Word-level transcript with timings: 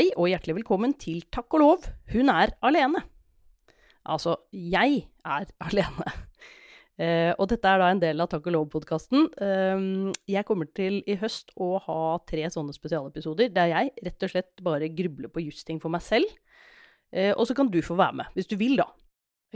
Hei 0.00 0.06
og 0.16 0.30
hjertelig 0.30 0.54
velkommen 0.56 0.94
til 0.96 1.18
Takk 1.28 1.52
og 1.58 1.60
lov, 1.60 1.82
hun 2.14 2.30
er 2.32 2.54
alene. 2.64 3.02
Altså, 4.08 4.38
jeg 4.48 5.02
er 5.28 5.50
alene. 5.66 6.06
Eh, 6.96 7.34
og 7.34 7.50
dette 7.50 7.68
er 7.68 7.82
da 7.82 7.90
en 7.92 8.00
del 8.00 8.24
av 8.24 8.30
Takk 8.32 8.48
og 8.48 8.54
lov-podkasten. 8.54 9.26
Eh, 9.44 9.82
jeg 10.32 10.46
kommer 10.48 10.70
til 10.72 11.02
i 11.04 11.18
høst 11.20 11.52
å 11.52 11.74
ha 11.84 11.98
tre 12.24 12.48
sånne 12.48 12.72
spesialepisoder 12.72 13.52
der 13.52 13.74
jeg 13.74 13.92
rett 14.06 14.24
og 14.24 14.32
slett 14.32 14.64
bare 14.64 14.88
grubler 14.88 15.28
på 15.34 15.44
justing 15.44 15.84
for 15.84 15.92
meg 15.92 16.06
selv. 16.06 16.32
Eh, 17.12 17.34
og 17.34 17.44
så 17.50 17.58
kan 17.60 17.68
du 17.68 17.82
få 17.84 17.98
være 18.00 18.22
med, 18.22 18.32
hvis 18.38 18.48
du 18.48 18.56
vil, 18.56 18.80
da. 18.80 18.88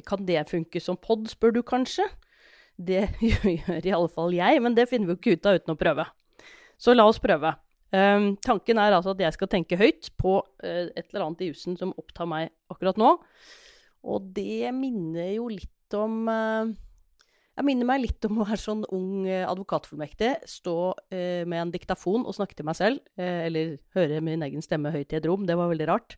Kan 0.04 0.28
det 0.28 0.44
funke 0.52 0.76
som 0.76 1.00
pod, 1.00 1.24
spør 1.32 1.56
du 1.56 1.62
kanskje? 1.64 2.04
Det 2.76 3.06
gjør 3.32 3.80
i 3.80 3.96
alle 3.96 4.12
fall 4.12 4.36
jeg, 4.36 4.60
men 4.60 4.76
det 4.76 4.90
finner 4.92 5.08
vi 5.08 5.16
jo 5.16 5.22
ikke 5.22 5.38
ut 5.40 5.48
av 5.48 5.62
uten 5.62 5.72
å 5.72 5.80
prøve. 5.86 6.10
Så 6.76 6.92
la 6.92 7.08
oss 7.08 7.22
prøve. 7.22 7.56
Um, 7.94 8.32
tanken 8.42 8.80
er 8.80 8.94
altså 8.96 9.12
at 9.12 9.20
jeg 9.22 9.34
skal 9.36 9.50
tenke 9.52 9.78
høyt 9.78 10.08
på 10.18 10.38
uh, 10.40 10.86
et 10.88 11.04
eller 11.12 11.28
annet 11.28 11.44
i 11.44 11.50
jussen 11.52 11.76
som 11.78 11.92
opptar 12.00 12.26
meg 12.26 12.50
akkurat 12.72 12.98
nå. 12.98 13.12
Og 14.04 14.32
det 14.34 14.72
minner 14.74 15.30
jo 15.36 15.46
litt 15.52 15.94
om 15.94 16.26
uh, 16.26 16.72
Jeg 17.54 17.66
minner 17.68 17.86
meg 17.86 18.02
litt 18.02 18.26
om 18.26 18.40
å 18.40 18.46
være 18.48 18.58
sånn 18.58 18.82
ung 18.88 19.28
uh, 19.28 19.44
advokatfullmektig. 19.46 20.32
Stå 20.50 20.76
med 21.12 21.54
en 21.60 21.74
diktafon 21.74 22.24
og 22.26 22.34
snakke 22.34 22.56
til 22.58 22.66
meg 22.66 22.80
selv, 22.80 23.04
eller 23.14 23.76
høre 23.94 24.18
min 24.24 24.42
egen 24.42 24.64
stemme 24.64 24.90
høyt 24.90 25.14
i 25.14 25.20
et 25.20 25.28
rom. 25.30 25.44
Det 25.46 25.54
var 25.60 25.70
veldig 25.70 25.86
rart. 25.92 26.16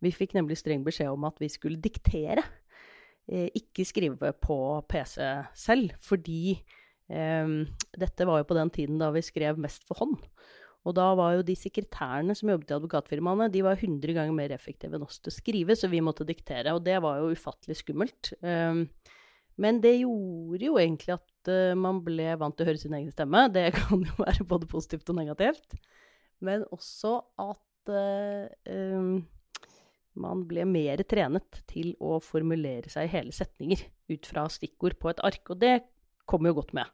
Vi 0.00 0.14
fikk 0.14 0.32
nemlig 0.38 0.56
streng 0.62 0.86
beskjed 0.86 1.12
om 1.12 1.26
at 1.28 1.36
vi 1.42 1.50
skulle 1.52 1.82
diktere, 1.82 2.46
ikke 3.28 3.84
skrive 3.84 4.32
på 4.40 4.56
PC 4.88 5.26
selv. 5.52 5.92
Fordi 6.00 6.56
um, 7.12 7.66
dette 8.00 8.24
var 8.24 8.40
jo 8.40 8.48
på 8.48 8.56
den 8.56 8.72
tiden 8.72 9.02
da 9.02 9.10
vi 9.12 9.26
skrev 9.26 9.60
mest 9.60 9.84
for 9.84 10.00
hånd. 10.00 10.16
Og 10.86 10.94
da 10.96 11.08
var 11.18 11.34
jo 11.36 11.44
de 11.46 11.56
sekretærene 11.58 12.34
som 12.38 12.50
jobbet 12.52 12.70
i 12.70 12.76
advokatfirmaene, 12.76 13.50
de 13.52 13.64
var 13.66 13.80
100 13.80 14.14
ganger 14.16 14.34
mer 14.36 14.54
effektive 14.54 14.96
enn 14.96 15.04
oss 15.04 15.18
til 15.20 15.32
å 15.32 15.36
skrive, 15.36 15.76
så 15.76 15.90
vi 15.90 16.02
måtte 16.04 16.26
diktere. 16.28 16.74
Og 16.76 16.84
det 16.86 17.00
var 17.04 17.18
jo 17.20 17.32
ufattelig 17.34 17.80
skummelt. 17.80 18.32
Um, 18.40 18.86
men 19.58 19.80
det 19.82 19.96
gjorde 19.98 20.68
jo 20.68 20.78
egentlig 20.80 21.16
at 21.16 21.50
uh, 21.50 21.74
man 21.78 22.00
ble 22.06 22.30
vant 22.40 22.56
til 22.56 22.64
å 22.64 22.70
høre 22.70 22.80
sin 22.80 22.94
egen 22.96 23.10
stemme. 23.12 23.48
Det 23.52 23.66
kan 23.80 24.06
jo 24.06 24.20
være 24.22 24.46
både 24.48 24.70
positivt 24.70 25.10
og 25.12 25.18
negativt. 25.18 25.76
Men 26.46 26.64
også 26.72 27.18
at 27.42 27.92
uh, 27.92 29.18
man 30.18 30.46
ble 30.50 30.64
mer 30.68 31.02
trenet 31.10 31.62
til 31.70 31.92
å 32.00 32.16
formulere 32.22 32.90
seg 32.90 33.08
i 33.08 33.14
hele 33.18 33.34
setninger 33.34 33.84
ut 34.14 34.30
fra 34.30 34.46
stikkord 34.50 34.98
på 35.02 35.12
et 35.12 35.24
ark. 35.26 35.42
Og 35.52 35.60
det 35.60 35.80
kom 36.28 36.46
jo 36.48 36.56
godt 36.58 36.74
med 36.76 36.86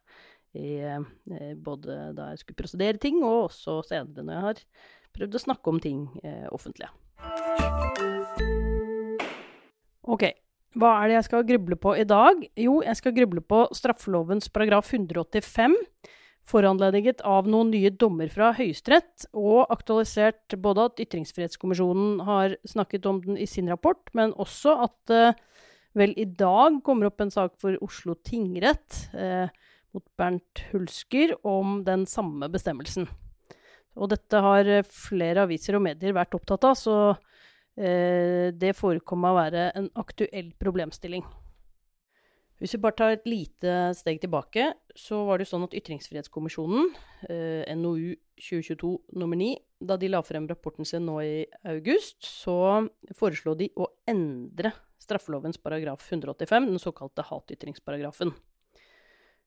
i, 0.55 0.79
eh, 0.83 1.55
både 1.57 2.13
da 2.17 2.31
jeg 2.33 2.43
skulle 2.43 2.63
prosedere 2.63 3.01
ting, 3.01 3.23
og 3.23 3.49
også 3.49 3.81
senere 3.89 4.25
når 4.25 4.35
jeg 4.35 4.47
har 4.49 4.63
prøvd 5.15 5.39
å 5.39 5.45
snakke 5.47 5.75
om 5.75 5.83
ting 5.83 6.07
eh, 6.25 6.47
offentlig. 6.55 6.91
Ok, 10.05 10.27
hva 10.77 10.91
er 10.99 11.09
det 11.09 11.17
jeg 11.21 11.29
skal 11.29 11.47
gruble 11.49 11.79
på 11.81 11.95
i 11.97 12.07
dag? 12.09 12.43
Jo, 12.59 12.81
jeg 12.85 12.99
skal 12.99 13.15
gruble 13.17 13.45
på 13.47 13.65
straffelovens 13.77 14.51
paragraf 14.53 14.91
185, 14.93 15.77
foranlediget 16.45 17.23
av 17.25 17.47
noen 17.49 17.71
nye 17.73 17.93
dommer 17.95 18.29
fra 18.33 18.51
Høyesterett, 18.57 19.29
og 19.33 19.71
aktualisert 19.73 20.57
både 20.61 20.91
at 20.91 21.01
Ytringsfrihetskommisjonen 21.07 22.25
har 22.27 22.59
snakket 22.69 23.07
om 23.09 23.23
den 23.25 23.39
i 23.41 23.49
sin 23.49 23.71
rapport, 23.73 24.03
men 24.19 24.35
også 24.37 24.77
at 24.85 25.15
eh, 25.15 25.39
vel 25.97 26.13
i 26.21 26.27
dag 26.27 26.83
kommer 26.85 27.09
opp 27.09 27.23
en 27.23 27.33
sak 27.33 27.55
for 27.63 27.79
Oslo 27.85 28.19
tingrett. 28.27 29.07
Eh, 29.15 29.47
mot 29.95 30.05
Bernt 30.19 30.65
Hulsker 30.73 31.37
om 31.47 31.83
den 31.87 32.05
samme 32.11 32.51
bestemmelsen. 32.53 33.09
Og 33.95 34.11
dette 34.11 34.41
har 34.43 34.67
eh, 34.67 34.87
flere 34.87 35.47
aviser 35.47 35.79
og 35.79 35.85
medier 35.87 36.17
vært 36.17 36.35
opptatt 36.35 36.67
av, 36.67 36.77
så 36.79 36.97
eh, 37.79 38.51
det 38.51 38.75
forekommer 38.79 39.33
å 39.33 39.39
være 39.39 39.71
en 39.79 39.89
aktuell 40.03 40.51
problemstilling. 40.59 41.25
Hvis 42.63 42.77
vi 42.77 42.81
bare 42.81 42.97
tar 42.97 43.13
et 43.13 43.27
lite 43.27 43.73
steg 43.99 44.21
tilbake, 44.23 44.71
så 44.97 45.25
var 45.27 45.39
det 45.39 45.47
jo 45.47 45.53
sånn 45.53 45.67
at 45.67 45.75
Ytringsfrihetskommisjonen, 45.79 46.91
eh, 47.29 47.75
NOU 47.77 48.15
2022 48.41 48.93
nummer 49.21 49.39
9, 49.39 49.59
da 49.85 49.99
de 50.01 50.11
la 50.11 50.23
frem 50.27 50.47
rapporten 50.51 50.87
sin 50.89 51.05
nå 51.07 51.19
i 51.23 51.35
august, 51.71 52.23
så 52.25 52.87
foreslo 53.19 53.57
de 53.59 53.69
å 53.79 53.91
endre 54.11 54.73
straffelovens 55.03 55.61
paragraf 55.61 56.07
185, 56.11 56.71
den 56.71 56.83
såkalte 56.83 57.27
hatytringsparagrafen. 57.29 58.33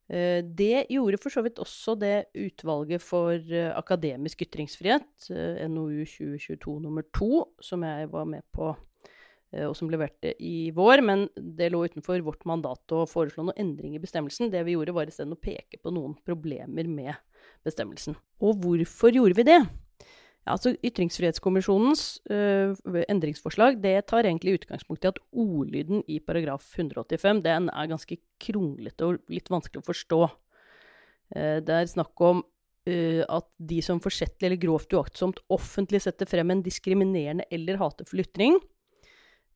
Eh, 0.08 0.40
det 0.40 0.88
gjorde 0.94 1.20
for 1.20 1.34
så 1.34 1.44
vidt 1.44 1.60
også 1.60 1.98
det 2.00 2.30
utvalget 2.38 3.04
for 3.04 3.36
eh, 3.36 3.74
akademisk 3.76 4.46
ytringsfrihet, 4.46 5.30
eh, 5.36 5.66
NOU 5.68 6.06
2022 6.08 6.78
nummer 6.86 7.04
to, 7.16 7.44
som 7.64 7.84
jeg 7.84 8.08
var 8.14 8.30
med 8.30 8.46
på, 8.56 8.76
og 9.58 9.74
som 9.80 9.88
leverte 9.88 10.34
i 10.44 10.70
vår. 10.76 11.02
Men 11.08 11.26
det 11.36 11.70
lå 11.72 11.86
utenfor 11.88 12.20
vårt 12.26 12.44
mandat 12.50 12.92
å 12.92 13.06
foreslå 13.08 13.46
noen 13.48 13.60
endring 13.64 13.96
i 13.96 14.02
bestemmelsen. 14.04 14.52
Det 14.52 14.66
vi 14.68 14.76
gjorde, 14.76 14.96
var 14.96 15.08
isteden 15.08 15.38
å 15.38 15.40
peke 15.40 15.80
på 15.80 15.94
noen 15.96 16.18
problemer 16.28 16.90
med 16.92 17.16
bestemmelsen. 17.66 18.18
Og 18.44 18.60
hvorfor 18.64 19.16
gjorde 19.16 19.40
vi 19.40 19.48
det? 19.48 19.62
Altså 20.48 20.74
Ytringsfrihetskommisjonens 20.86 22.04
uh, 22.32 22.74
endringsforslag 23.10 23.80
det 23.84 23.96
tar 24.12 24.28
egentlig 24.28 24.58
utgangspunkt 24.62 25.06
i 25.06 25.12
at 25.12 25.20
ordlyden 25.32 26.04
i 26.08 26.20
paragraf 26.24 26.70
185 26.78 27.44
den 27.46 27.72
er 27.72 27.90
ganske 27.92 28.20
kronglete 28.44 29.08
og 29.08 29.34
litt 29.34 29.52
vanskelig 29.54 29.84
å 29.84 29.88
forstå. 29.88 30.22
Uh, 31.36 31.58
det 31.66 31.76
er 31.76 31.92
snakk 31.92 32.24
om 32.24 32.42
uh, 32.44 33.24
at 33.26 33.50
de 33.72 33.82
som 33.86 34.02
forsettlig 34.04 34.50
eller 34.50 34.64
grovt 34.64 34.96
uaktsomt 34.96 35.44
offentlig 35.54 36.04
setter 36.06 36.30
frem 36.30 36.56
en 36.56 36.66
diskriminerende 36.66 37.48
eller 37.52 37.82
hatefull 37.84 38.26
ytring, 38.26 38.60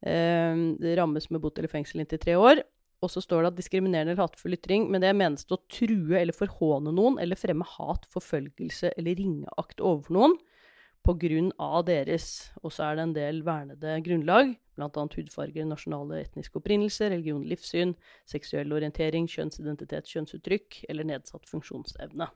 rammes 0.02 1.28
med 1.30 1.44
bot 1.44 1.60
eller 1.60 1.70
fengsel 1.70 2.00
inntil 2.02 2.18
tre 2.18 2.34
år. 2.34 2.64
Og 3.06 3.12
så 3.14 3.22
står 3.22 3.44
det 3.44 3.50
at 3.52 3.58
diskriminerende 3.60 4.16
eller 4.16 4.24
hatefull 4.24 4.56
ytring, 4.58 4.88
men 4.90 5.04
det 5.04 5.12
menes 5.14 5.46
det 5.46 5.54
å 5.54 5.62
true 5.70 6.18
eller 6.18 6.34
forhåne 6.34 6.90
noen 6.90 7.20
eller 7.22 7.38
fremme 7.38 7.68
hat, 7.76 8.08
forfølgelse 8.10 8.96
eller 8.98 9.20
ringeakt 9.22 9.78
overfor 9.78 10.18
noen 10.18 10.34
pga. 11.06 11.82
deres. 11.86 12.52
Og 12.64 12.72
så 12.72 12.84
er 12.84 12.96
det 12.96 13.04
en 13.04 13.16
del 13.16 13.42
vernede 13.46 13.98
grunnlag, 14.06 14.56
bl.a. 14.76 14.88
hudfarge, 14.88 15.66
nasjonale 15.66 16.22
etniske 16.22 16.58
opprinnelse, 16.58 17.10
religion, 17.10 17.44
livssyn, 17.44 17.96
seksuell 18.26 18.72
orientering, 18.74 19.28
kjønnsidentitet, 19.28 20.08
kjønnsuttrykk 20.08 20.86
eller 20.90 21.08
nedsatt 21.10 21.50
funksjonsevne. 21.50 22.30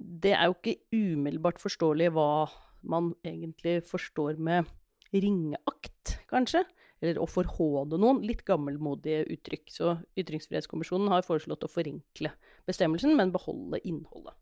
Det 0.00 0.32
er 0.32 0.48
jo 0.48 0.56
ikke 0.56 0.78
umiddelbart 0.96 1.60
forståelig 1.60 2.10
hva 2.16 2.48
man 2.82 3.12
egentlig 3.26 3.82
forstår 3.84 4.38
med 4.40 4.68
ringeakt, 5.12 6.20
kanskje. 6.30 6.64
Eller 7.00 7.20
å 7.20 7.28
forhåne 7.28 7.96
noen. 8.00 8.20
Litt 8.28 8.42
gammelmodige 8.48 9.24
uttrykk. 9.32 9.72
Så 9.72 9.94
Ytringsfrihetskommisjonen 10.20 11.08
har 11.12 11.24
foreslått 11.24 11.64
å 11.64 11.72
forenkle 11.72 12.32
bestemmelsen, 12.68 13.16
men 13.16 13.32
beholde 13.32 13.80
innholdet. 13.88 14.36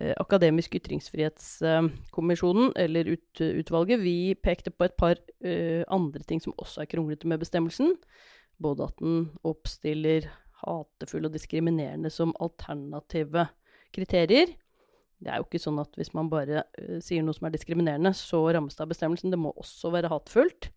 Eh, 0.00 0.14
Akademisk 0.16 0.74
ytringsfrihetskommisjonen, 0.74 2.72
eller 2.80 3.04
ut, 3.12 3.40
utvalget, 3.40 4.00
vi 4.00 4.34
pekte 4.40 4.70
på 4.72 4.84
et 4.88 4.94
par 4.96 5.16
uh, 5.44 5.84
andre 5.92 6.22
ting 6.24 6.40
som 6.40 6.54
også 6.56 6.80
er 6.80 6.86
kronglete 6.88 7.28
med 7.28 7.38
bestemmelsen. 7.42 7.92
Både 8.62 8.84
at 8.88 8.96
den 9.02 9.30
oppstiller 9.44 10.20
hatefulle 10.62 11.28
og 11.28 11.34
diskriminerende 11.36 12.10
som 12.10 12.36
alternative 12.40 13.46
kriterier. 13.92 14.46
Det 15.22 15.30
er 15.30 15.36
jo 15.38 15.44
ikke 15.44 15.60
sånn 15.60 15.82
at 15.82 15.92
hvis 16.00 16.14
man 16.16 16.30
bare 16.32 16.64
uh, 16.80 17.00
sier 17.04 17.22
noe 17.26 17.36
som 17.36 17.46
er 17.50 17.54
diskriminerende, 17.58 18.12
så 18.16 18.40
rammes 18.48 18.76
det 18.78 18.84
av 18.86 18.92
bestemmelsen. 18.94 19.28
Det 19.34 19.42
må 19.44 19.52
også 19.52 19.92
være 19.92 20.08
hatefullt. 20.14 20.72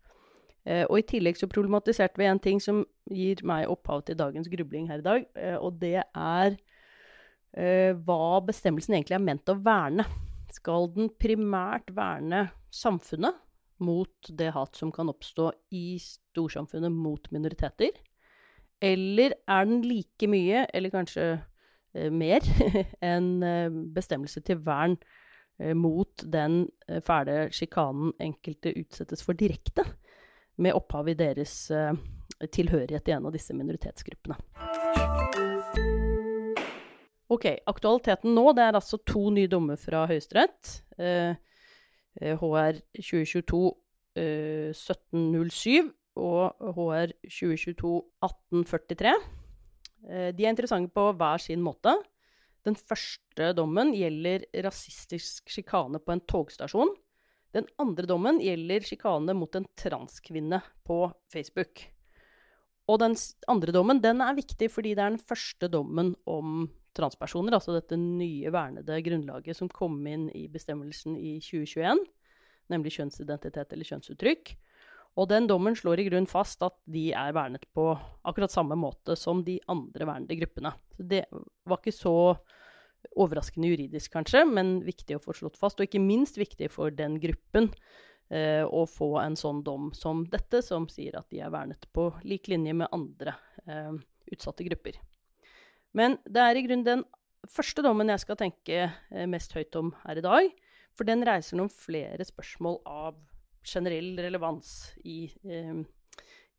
Uh, 0.68 0.84
og 0.90 1.00
i 1.00 1.08
tillegg 1.08 1.40
så 1.40 1.48
problematiserte 1.48 2.20
vi 2.20 2.28
en 2.28 2.42
ting 2.42 2.60
som 2.60 2.84
gir 3.08 3.40
meg 3.48 3.64
opphav 3.72 4.04
til 4.04 4.20
dagens 4.20 4.52
grubling 4.52 4.92
her 4.92 5.00
i 5.00 5.08
dag, 5.08 5.20
og 5.62 5.80
det 5.80 6.04
er 6.04 6.60
hva 7.54 8.40
bestemmelsen 8.44 8.98
egentlig 8.98 9.16
er 9.16 9.22
ment 9.24 9.48
å 9.48 9.54
verne. 9.64 10.04
Skal 10.52 10.90
den 10.92 11.10
primært 11.20 11.88
verne 11.96 12.46
samfunnet 12.74 13.38
mot 13.82 14.30
det 14.38 14.50
hat 14.56 14.76
som 14.76 14.92
kan 14.92 15.10
oppstå 15.12 15.50
i 15.76 15.98
storsamfunnet 16.00 16.92
mot 16.92 17.30
minoriteter? 17.32 17.96
Eller 18.80 19.36
er 19.48 19.68
den 19.68 19.82
like 19.84 20.28
mye, 20.28 20.66
eller 20.74 20.92
kanskje 20.92 21.28
uh, 21.36 22.10
mer, 22.12 22.44
en 23.14 23.30
uh, 23.42 23.84
bestemmelse 23.96 24.42
til 24.44 24.60
vern 24.64 24.98
mot 25.56 26.20
den 26.20 26.66
fæle 27.00 27.46
sjikanen 27.48 28.10
enkelte 28.20 28.74
utsettes 28.76 29.22
for 29.24 29.32
direkte, 29.32 29.86
med 30.60 30.76
opphav 30.76 31.08
i 31.08 31.16
deres 31.16 31.54
tilhørighet 32.52 33.08
i 33.08 33.14
en 33.16 33.30
av 33.30 33.32
disse 33.32 33.56
minoritetsgruppene? 33.56 34.36
Ok, 37.26 37.48
Aktualiteten 37.66 38.36
nå 38.36 38.52
det 38.54 38.68
er 38.68 38.76
altså 38.78 39.00
to 39.02 39.24
nye 39.34 39.50
dommer 39.50 39.78
fra 39.80 40.04
Høyesterett. 40.06 40.76
Eh, 40.94 41.34
HR 42.22 42.78
2022 42.94 43.62
eh, 44.14 44.70
1707 44.70 45.90
og 46.22 46.68
HR 46.76 47.16
2022 47.26 47.96
1843. 48.22 49.16
Eh, 50.06 50.30
de 50.38 50.46
er 50.46 50.54
interessante 50.54 50.94
på 50.94 51.08
hver 51.18 51.42
sin 51.42 51.66
måte. 51.66 51.96
Den 52.66 52.78
første 52.78 53.50
dommen 53.58 53.90
gjelder 53.94 54.46
rasistisk 54.62 55.50
sjikane 55.50 55.98
på 55.98 56.14
en 56.14 56.22
togstasjon. 56.30 56.94
Den 57.58 57.66
andre 57.82 58.06
dommen 58.06 58.38
gjelder 58.42 58.86
sjikane 58.86 59.34
mot 59.34 59.54
en 59.58 59.66
transkvinne 59.74 60.62
på 60.86 61.02
Facebook. 61.34 61.88
Og 62.86 63.02
den 63.02 63.18
andre 63.50 63.74
dommen 63.74 63.98
den 63.98 64.22
er 64.22 64.38
viktig 64.38 64.70
fordi 64.70 64.94
det 64.94 65.02
er 65.02 65.16
den 65.16 65.22
første 65.34 65.66
dommen 65.74 66.14
om 66.22 66.68
transpersoner, 66.96 67.56
altså 67.56 67.76
dette 67.76 67.98
nye 68.00 68.50
vernede 68.52 69.00
grunnlaget 69.04 69.58
som 69.58 69.70
kom 69.72 69.98
inn 70.08 70.28
i 70.36 70.46
bestemmelsen 70.52 71.18
i 71.18 71.36
2021, 71.44 72.02
nemlig 72.72 72.96
kjønnsidentitet 72.96 73.74
eller 73.74 73.90
kjønnsuttrykk. 73.90 74.56
Og 75.16 75.30
den 75.30 75.46
dommen 75.48 75.76
slår 75.76 76.02
i 76.02 76.08
grunn 76.10 76.28
fast 76.28 76.60
at 76.66 76.76
de 76.92 77.08
er 77.16 77.32
vernet 77.36 77.64
på 77.76 77.88
akkurat 78.28 78.52
samme 78.52 78.76
måte 78.76 79.16
som 79.16 79.40
de 79.46 79.56
andre 79.72 80.08
vernede 80.08 80.36
gruppene. 80.42 80.74
Så 80.96 81.06
det 81.08 81.22
var 81.64 81.80
ikke 81.80 81.94
så 81.96 82.16
overraskende 83.16 83.70
juridisk, 83.70 84.12
kanskje, 84.12 84.42
men 84.48 84.80
viktig 84.84 85.16
å 85.16 85.22
få 85.22 85.32
slått 85.36 85.56
fast. 85.60 85.80
Og 85.80 85.88
ikke 85.88 86.02
minst 86.02 86.36
viktig 86.40 86.68
for 86.74 86.92
den 86.92 87.16
gruppen 87.22 87.70
eh, 88.28 88.64
å 88.66 88.84
få 88.90 89.14
en 89.22 89.38
sånn 89.40 89.62
dom 89.64 89.88
som 89.96 90.26
dette, 90.32 90.60
som 90.64 90.88
sier 90.92 91.16
at 91.16 91.30
de 91.32 91.40
er 91.40 91.54
vernet 91.54 91.88
på 91.96 92.10
lik 92.28 92.50
linje 92.52 92.76
med 92.76 92.92
andre 92.92 93.38
eh, 93.64 93.94
utsatte 94.34 94.66
grupper. 94.68 95.00
Men 95.96 96.18
det 96.28 96.42
er 96.42 96.58
i 96.58 96.64
grunnen 96.66 96.86
den 96.86 97.04
første 97.50 97.84
dommen 97.84 98.10
jeg 98.12 98.24
skal 98.24 98.38
tenke 98.40 98.78
eh, 98.84 99.26
mest 99.30 99.54
høyt 99.56 99.76
om 99.80 99.92
her 100.04 100.20
i 100.20 100.24
dag. 100.24 100.50
For 100.96 101.08
den 101.08 101.24
reiser 101.26 101.58
noen 101.58 101.72
flere 101.72 102.24
spørsmål 102.24 102.80
av 102.88 103.18
generell 103.66 104.14
relevans 104.22 104.72
i, 105.04 105.26
eh, 105.48 105.82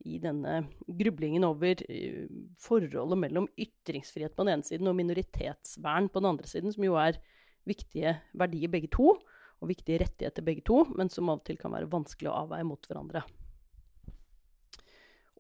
i 0.06 0.20
denne 0.22 0.60
grublingen 0.86 1.46
over 1.48 1.80
uh, 1.88 2.28
forholdet 2.62 3.18
mellom 3.18 3.48
ytringsfrihet 3.58 4.36
på 4.36 4.46
den 4.46 4.54
ene 4.54 4.68
siden 4.68 4.92
og 4.92 4.98
minoritetsvern 5.00 6.10
på 6.12 6.22
den 6.22 6.30
andre 6.30 6.50
siden, 6.50 6.74
som 6.76 6.86
jo 6.86 7.00
er 7.02 7.18
viktige 7.68 8.14
verdier 8.38 8.72
begge 8.72 8.92
to, 8.94 9.16
og 9.58 9.72
viktige 9.72 10.04
rettigheter 10.04 10.46
begge 10.46 10.62
to, 10.68 10.84
men 10.94 11.10
som 11.10 11.32
av 11.32 11.42
og 11.42 11.48
til 11.48 11.58
kan 11.58 11.74
være 11.74 11.90
vanskelig 11.90 12.30
å 12.30 12.38
avveie 12.44 12.68
mot 12.68 12.86
hverandre. 12.86 13.24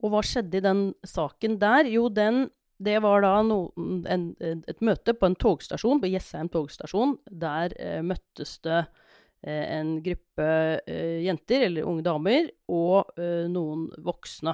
Og 0.01 0.13
hva 0.13 0.23
skjedde 0.25 0.59
i 0.59 0.65
den 0.65 0.81
saken 1.05 1.59
der? 1.61 1.89
Jo, 1.89 2.07
den 2.09 2.47
det 2.77 2.99
var 3.01 3.23
da 3.25 3.33
noen, 3.45 4.03
en, 4.09 4.29
et 4.39 4.81
møte 4.85 5.15
på 5.17 5.27
en 5.27 5.37
togstasjon, 5.39 6.01
på 6.01 6.11
Jessheim 6.11 6.49
togstasjon. 6.53 7.15
Der 7.29 7.73
eh, 7.81 7.99
møttes 8.05 8.57
det 8.65 8.83
eh, 8.83 9.65
en 9.79 9.97
gruppe 10.05 10.49
eh, 10.85 11.23
jenter, 11.25 11.67
eller 11.69 11.87
unge 11.89 12.05
damer, 12.05 12.51
og 12.69 13.17
eh, 13.17 13.47
noen 13.49 13.87
voksne. 14.05 14.53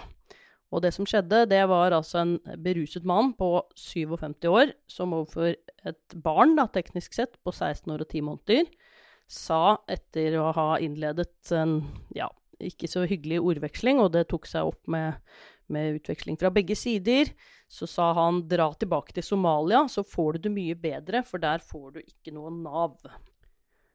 Og 0.73 0.81
det 0.81 0.93
som 0.95 1.05
skjedde, 1.05 1.43
det 1.51 1.61
var 1.69 1.93
altså 1.93 2.23
en 2.23 2.37
beruset 2.63 3.03
mann 3.05 3.35
på 3.37 3.59
57 3.77 4.47
år 4.49 4.71
som 4.89 5.13
overfor 5.13 5.51
et 5.85 6.15
barn, 6.23 6.55
da, 6.57 6.65
teknisk 6.71 7.13
sett, 7.19 7.35
på 7.43 7.53
16 7.53 7.91
år 7.93 8.07
og 8.07 8.09
10 8.09 8.23
måneder, 8.29 8.71
sa 9.29 9.77
etter 9.91 10.39
å 10.41 10.47
ha 10.55 10.69
innledet 10.81 11.51
en 11.55 11.81
ja, 12.15 12.31
ikke 12.63 12.89
så 12.89 13.03
hyggelig 13.09 13.43
ordveksling, 13.43 14.01
og 14.01 14.15
det 14.15 14.29
tok 14.31 14.47
seg 14.49 14.71
opp 14.71 14.89
med 14.89 15.19
med 15.71 15.99
utveksling 15.99 16.37
fra 16.39 16.51
begge 16.53 16.75
sider. 16.77 17.31
Så 17.73 17.87
sa 17.89 18.11
han 18.13 18.43
dra 18.45 18.67
tilbake 18.77 19.15
til 19.15 19.25
Somalia, 19.25 19.87
så 19.89 20.03
får 20.05 20.37
du 20.37 20.45
det 20.45 20.53
mye 20.53 20.75
bedre, 20.77 21.23
for 21.25 21.41
der 21.41 21.63
får 21.65 21.95
du 21.95 22.01
ikke 22.03 22.33
noe 22.35 22.51
Nav. 22.53 22.99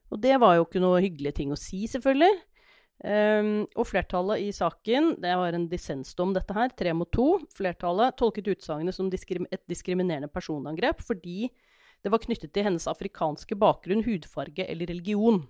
Og 0.09 0.19
det 0.19 0.35
var 0.43 0.57
jo 0.57 0.65
ikke 0.67 0.83
noe 0.83 1.03
hyggelige 1.05 1.37
ting 1.39 1.53
å 1.55 1.59
si, 1.59 1.85
selvfølgelig. 1.91 2.33
Um, 2.99 3.69
og 3.79 3.87
flertallet 3.87 4.43
i 4.43 4.49
saken, 4.51 5.13
det 5.23 5.37
var 5.39 5.55
en 5.55 5.69
dissensdom, 5.71 6.33
dette 6.35 6.57
her, 6.57 6.73
tre 6.75 6.95
mot 6.97 7.11
to. 7.15 7.29
Flertallet 7.55 8.17
tolket 8.19 8.51
utsagnet 8.51 8.97
som 8.97 9.13
diskrim 9.13 9.47
et 9.55 9.63
diskriminerende 9.71 10.31
personangrep 10.33 11.05
fordi 11.07 11.53
det 12.03 12.11
var 12.11 12.23
knyttet 12.23 12.51
til 12.55 12.67
hennes 12.67 12.89
afrikanske 12.91 13.55
bakgrunn, 13.59 14.03
hudfarge 14.07 14.67
eller 14.67 14.91
religion. 14.91 15.45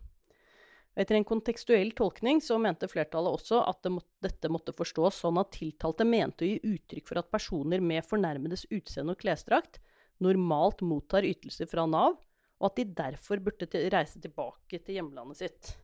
Etter 0.98 1.14
en 1.14 1.26
kontekstuell 1.26 1.92
tolkning 1.94 2.40
så 2.42 2.56
mente 2.58 2.88
flertallet 2.90 3.38
også 3.38 3.60
at 3.70 3.84
det 3.86 3.92
må, 3.94 4.02
dette 4.24 4.50
måtte 4.50 4.74
forstås 4.74 5.20
sånn 5.22 5.38
at 5.38 5.52
tiltalte 5.54 6.06
mente 6.08 6.42
å 6.42 6.48
gi 6.48 6.74
uttrykk 6.74 7.06
for 7.06 7.20
at 7.20 7.30
personer 7.30 7.84
med 7.84 8.06
fornærmedes 8.06 8.66
utseende 8.74 9.14
og 9.14 9.20
klesdrakt 9.22 9.78
normalt 10.24 10.82
mottar 10.82 11.26
ytelser 11.26 11.68
fra 11.70 11.84
Nav, 11.86 12.16
og 12.58 12.70
at 12.70 12.80
de 12.80 12.86
derfor 12.98 13.38
burde 13.42 13.68
til, 13.70 13.86
reise 13.94 14.18
tilbake 14.18 14.80
til 14.82 14.98
hjemlandet 14.98 15.38
sitt. 15.38 15.74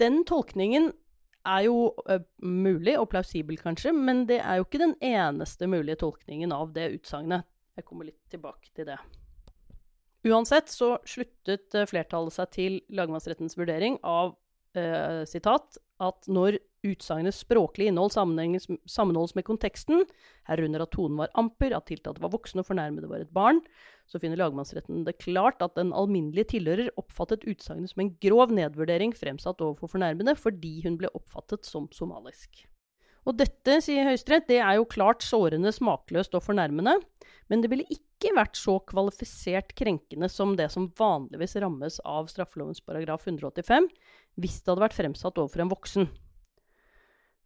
Den 0.00 0.22
tolkningen 0.28 0.88
er 1.44 1.66
jo 1.66 1.90
ø, 2.08 2.18
mulig, 2.40 2.96
og 2.96 3.10
plausibel 3.12 3.58
kanskje, 3.60 3.92
men 3.92 4.24
det 4.28 4.40
er 4.40 4.60
jo 4.60 4.64
ikke 4.64 4.80
den 4.80 4.96
eneste 5.04 5.68
mulige 5.68 6.00
tolkningen 6.00 6.56
av 6.56 6.72
det 6.72 6.88
utsagnet. 6.96 7.44
Jeg 7.76 7.84
kommer 7.84 8.08
litt 8.08 8.22
tilbake 8.32 8.72
til 8.72 8.88
det. 8.88 8.96
Uansett 10.24 10.72
så 10.72 10.94
sluttet 11.08 11.74
eh, 11.76 11.88
flertallet 11.88 12.32
seg 12.32 12.52
til 12.54 12.78
lagmannsrettens 12.96 13.58
vurdering 13.58 13.98
av 14.08 14.32
eh, 14.76 15.22
sitat, 15.28 15.76
at 16.02 16.28
når 16.32 16.58
utsagnets 16.84 17.42
språklige 17.44 17.92
innhold 17.92 18.12
sammenholdes 18.12 19.34
med 19.36 19.46
konteksten, 19.46 20.02
herunder 20.48 20.84
at 20.84 20.92
tonen 20.92 21.20
var 21.22 21.32
amper, 21.40 21.72
at 21.76 21.86
tiltalte 21.88 22.20
var 22.24 22.32
voksen 22.34 22.60
og 22.60 22.68
fornærmede 22.68 23.08
var 23.08 23.24
et 23.24 23.32
barn, 23.36 23.62
så 24.10 24.20
finner 24.20 24.40
lagmannsretten 24.40 25.04
det 25.06 25.16
klart 25.22 25.64
at 25.64 25.78
den 25.78 25.94
alminnelige 25.96 26.52
tilhører 26.56 26.92
oppfattet 27.00 27.46
utsagnet 27.48 27.92
som 27.92 28.04
en 28.04 28.12
grov 28.20 28.52
nedvurdering 28.52 29.16
fremsatt 29.16 29.64
overfor 29.64 29.94
fornærmede 29.96 30.36
fordi 30.40 30.80
hun 30.84 31.00
ble 31.00 31.12
oppfattet 31.16 31.64
som 31.68 31.88
somalisk. 31.94 32.66
Og 33.24 33.36
dette, 33.40 33.78
sier 33.84 34.04
Høyesterett, 34.04 34.48
det 34.50 34.58
er 34.60 34.76
jo 34.78 34.88
klart 34.88 35.24
sårende, 35.24 35.72
smakløst 35.72 36.34
og 36.36 36.44
fornærmende, 36.44 36.98
men 37.48 37.62
det 37.62 37.70
ville 37.72 37.86
ikke 37.92 38.34
vært 38.36 38.56
så 38.56 38.76
kvalifisert 38.88 39.72
krenkende 39.76 40.28
som 40.32 40.54
det 40.58 40.70
som 40.72 40.90
vanligvis 40.98 41.56
rammes 41.60 42.00
av 42.08 42.28
straffelovens 42.32 42.84
paragraf 42.84 43.24
185, 43.28 43.88
hvis 44.40 44.60
det 44.60 44.72
hadde 44.72 44.84
vært 44.84 44.98
fremsatt 44.98 45.40
overfor 45.40 45.64
en 45.64 45.72
voksen. 45.72 46.10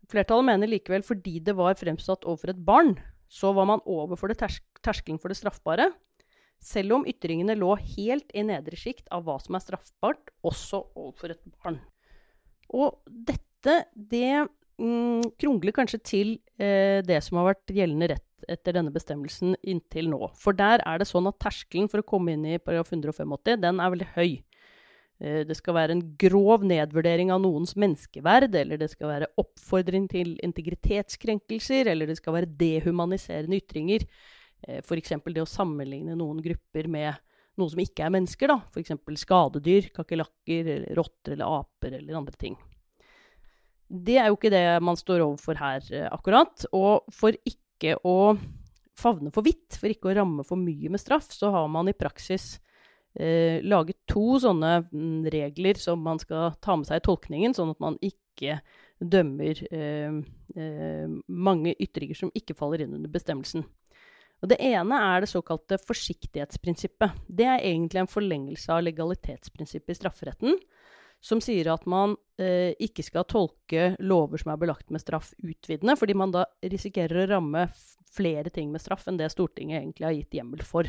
Flertallet 0.08 0.48
mener 0.48 0.70
likevel 0.70 1.04
fordi 1.04 1.38
det 1.44 1.54
var 1.58 1.78
fremsatt 1.78 2.26
overfor 2.26 2.54
et 2.54 2.62
barn, 2.64 2.94
så 3.28 3.52
var 3.52 3.69
man 3.69 3.84
overfor 3.84 4.32
det 4.32 4.38
tersk 4.40 4.64
terskelen 4.82 5.19
for 5.20 5.30
det 5.30 5.38
straffbare, 5.38 5.90
selv 6.62 6.96
om 6.96 7.06
ytringene 7.06 7.54
lå 7.58 7.75
helt 7.94 8.32
i 8.34 8.42
nedre 8.46 8.78
sjikt 8.78 9.06
av 9.14 9.26
hva 9.26 9.36
som 9.42 9.58
er 9.58 9.62
straffbart, 9.62 10.32
også 10.46 10.82
overfor 10.98 11.34
et 11.34 11.42
barn. 11.58 11.78
Og 12.75 12.98
dette, 13.06 13.85
det 13.94 14.49
mm, 14.80 15.35
krongler 15.40 15.75
kanskje 15.76 16.00
til 16.06 16.35
eh, 16.61 17.00
det 17.06 17.20
som 17.26 17.40
har 17.40 17.52
vært 17.52 17.75
gjeldende 17.75 18.12
rett 18.14 18.25
etter 18.49 18.76
denne 18.78 18.92
bestemmelsen 18.94 19.56
inntil 19.66 20.08
nå. 20.12 20.30
For 20.38 20.56
der 20.56 20.82
er 20.87 21.00
det 21.00 21.08
sånn 21.11 21.28
at 21.30 21.40
terskelen 21.42 21.90
for 21.90 22.02
å 22.02 22.06
komme 22.06 22.35
inn 22.35 22.47
i 22.47 22.61
paragraf 22.62 22.92
185, 22.94 23.58
den 23.61 23.82
er 23.82 23.92
veldig 23.94 24.08
høy. 24.14 24.30
Eh, 25.20 25.42
det 25.49 25.56
skal 25.58 25.76
være 25.76 25.97
en 25.97 26.04
grov 26.20 26.64
nedvurdering 26.66 27.32
av 27.35 27.42
noens 27.42 27.75
menneskeverd, 27.78 28.54
eller 28.54 28.80
det 28.80 28.90
skal 28.92 29.12
være 29.12 29.30
oppfordring 29.40 30.08
til 30.11 30.37
integritetskrenkelser, 30.47 31.90
eller 31.90 32.11
det 32.11 32.18
skal 32.20 32.38
være 32.38 32.52
dehumaniserende 32.61 33.58
ytringer. 33.58 34.06
Eh, 34.66 34.80
F.eks. 34.85 35.16
det 35.26 35.44
å 35.44 35.50
sammenligne 35.50 36.16
noen 36.18 36.42
grupper 36.44 36.90
med 36.90 37.18
noe 37.58 37.73
som 37.73 37.82
ikke 37.82 38.06
er 38.06 38.14
mennesker. 38.14 38.54
F.eks. 38.70 38.94
skadedyr, 39.25 39.90
kakerlakker, 39.97 40.75
rotter 40.99 41.35
eller 41.35 41.58
aper 41.58 41.99
eller 41.99 42.23
andre 42.23 42.38
ting. 42.38 42.58
Det 43.88 44.18
er 44.21 44.28
jo 44.28 44.37
ikke 44.37 44.52
det 44.52 44.64
man 44.85 44.99
står 45.00 45.25
overfor 45.25 45.59
her, 45.61 45.85
eh, 45.95 46.09
akkurat. 46.12 46.66
Og 46.76 47.09
for 47.14 47.33
ikke 47.49 47.97
å 48.04 48.37
favne 48.99 49.33
for 49.33 49.47
vidt, 49.47 49.78
for 49.78 49.90
ikke 49.90 50.11
å 50.11 50.16
ramme 50.18 50.45
for 50.47 50.61
mye 50.61 50.90
med 50.92 51.00
straff, 51.00 51.30
så 51.33 51.52
har 51.54 51.68
man 51.73 51.88
i 51.88 51.97
praksis 51.97 52.59
eh, 53.18 53.62
laget 53.64 54.00
to 54.11 54.38
sånne 54.42 54.75
mm, 54.90 55.28
regler 55.33 55.80
som 55.80 56.02
man 56.04 56.21
skal 56.23 56.57
ta 56.61 56.76
med 56.76 56.88
seg 56.88 57.00
i 57.00 57.07
tolkningen, 57.07 57.57
sånn 57.57 57.73
at 57.75 57.83
man 57.83 57.99
ikke 58.04 58.59
dømmer 58.99 59.61
eh, 59.73 60.21
eh, 60.59 61.18
mange 61.28 61.75
ytringer 61.78 62.18
som 62.18 62.35
ikke 62.37 62.57
faller 62.59 62.85
inn 62.85 62.97
under 62.99 63.12
bestemmelsen. 63.12 63.66
Og 64.38 64.50
Det 64.52 64.59
ene 64.62 64.99
er 65.02 65.23
det 65.23 65.33
såkalte 65.33 65.80
forsiktighetsprinsippet. 65.83 67.25
Det 67.26 67.47
er 67.47 67.64
egentlig 67.64 68.04
en 68.04 68.11
forlengelse 68.11 68.71
av 68.71 68.85
legalitetsprinsippet 68.87 69.97
i 69.97 69.99
strafferetten 69.99 70.61
som 71.20 71.40
sier 71.42 71.70
at 71.72 71.87
man 71.90 72.14
eh, 72.38 72.75
ikke 72.78 73.02
skal 73.06 73.26
tolke 73.28 73.92
lover 73.98 74.40
som 74.40 74.52
er 74.52 74.60
belagt 74.60 74.92
med 74.94 75.02
straff, 75.02 75.32
utvidende, 75.42 75.96
fordi 75.98 76.16
man 76.18 76.34
da 76.34 76.44
risikerer 76.62 77.25
å 77.25 77.28
ramme 77.32 77.66
flere 78.14 78.50
ting 78.54 78.70
med 78.72 78.82
straff 78.82 79.08
enn 79.08 79.18
det 79.18 79.30
Stortinget 79.32 79.82
egentlig 79.82 80.06
har 80.06 80.16
gitt 80.16 80.38
hjemmel 80.38 80.62
for. 80.66 80.88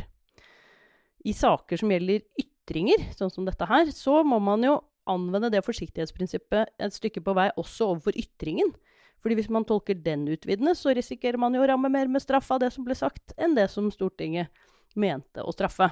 I 1.26 1.34
saker 1.36 1.82
som 1.82 1.92
gjelder 1.92 2.24
ytringer, 2.40 3.10
sånn 3.18 3.34
som 3.34 3.48
dette 3.48 3.68
her, 3.68 3.90
så 3.96 4.22
må 4.24 4.40
man 4.44 4.64
jo 4.64 4.78
anvende 5.10 5.50
det 5.52 5.66
forsiktighetsprinsippet 5.66 6.76
et 6.78 6.96
stykke 6.96 7.24
på 7.26 7.34
vei 7.36 7.50
også 7.58 7.90
overfor 7.90 8.18
ytringen. 8.20 8.72
Fordi 9.20 9.36
hvis 9.36 9.50
man 9.52 9.66
tolker 9.68 9.98
den 10.00 10.28
utvidende, 10.32 10.76
så 10.78 10.94
risikerer 10.96 11.40
man 11.42 11.58
jo 11.58 11.64
å 11.66 11.68
ramme 11.68 11.90
mer 11.92 12.08
med 12.08 12.24
straff 12.24 12.52
av 12.56 12.62
det 12.64 12.70
som 12.72 12.86
ble 12.88 12.96
sagt, 12.96 13.34
enn 13.36 13.58
det 13.58 13.68
som 13.74 13.90
Stortinget 13.92 14.54
mente 14.96 15.44
å 15.44 15.52
straffe. 15.52 15.90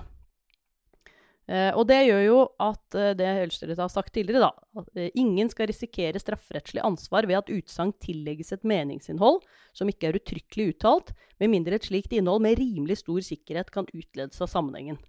Eh, 1.48 1.70
og 1.80 1.86
det 1.88 2.02
gjør 2.04 2.24
jo 2.26 2.40
at 2.60 2.96
eh, 3.00 3.14
det 3.16 3.28
Høyesterett 3.38 3.80
har 3.80 3.92
sagt 3.92 4.12
tidligere, 4.18 4.50
da, 4.50 4.82
at 4.82 5.00
eh, 5.00 5.14
ingen 5.16 5.48
skal 5.48 5.70
risikere 5.72 6.20
strafferettslig 6.20 6.84
ansvar 6.84 7.28
ved 7.30 7.40
at 7.40 7.52
utsagn 7.54 7.94
tillegges 8.04 8.52
et 8.52 8.68
meningsinnhold 8.68 9.40
som 9.78 9.88
ikke 9.88 10.10
er 10.10 10.20
uttrykkelig 10.20 10.74
uttalt, 10.74 11.14
med 11.40 11.54
mindre 11.54 11.80
et 11.80 11.88
slikt 11.88 12.12
innhold 12.18 12.44
med 12.44 12.60
rimelig 12.60 13.00
stor 13.06 13.24
sikkerhet 13.24 13.72
kan 13.72 13.88
utledes 13.94 14.44
av 14.44 14.52
sammenhengen. 14.52 15.00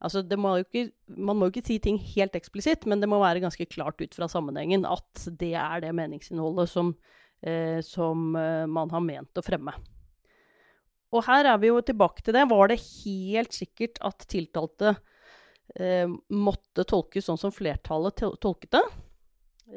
Altså, 0.00 0.22
må 0.38 0.54
ikke, 0.62 0.86
man 1.18 1.36
må 1.36 1.48
jo 1.48 1.56
ikke 1.56 1.66
si 1.66 1.80
ting 1.82 1.98
helt 2.14 2.38
eksplisitt, 2.38 2.86
men 2.88 3.02
det 3.02 3.10
må 3.10 3.18
være 3.20 3.42
ganske 3.42 3.66
klart 3.68 3.98
ut 4.00 4.14
fra 4.16 4.30
sammenhengen 4.30 4.86
at 4.88 5.26
det 5.40 5.52
er 5.58 5.82
det 5.82 5.90
meningsinnholdet 5.98 6.70
som, 6.70 6.94
eh, 7.42 7.82
som 7.84 8.30
man 8.38 8.94
har 8.94 9.02
ment 9.02 9.36
å 9.36 9.44
fremme. 9.44 9.74
Og 11.10 11.26
her 11.26 11.48
er 11.50 11.58
vi 11.58 11.72
jo 11.72 11.82
tilbake 11.82 12.22
til 12.22 12.36
det. 12.38 12.46
Var 12.48 12.70
det 12.70 12.82
helt 12.86 13.56
sikkert 13.56 13.98
at 14.06 14.28
tiltalte 14.30 14.94
måtte 16.34 16.82
tolkes 16.88 17.28
sånn 17.28 17.38
som 17.38 17.52
flertallet 17.54 18.24
tolket 18.42 18.72
det? 18.74 18.82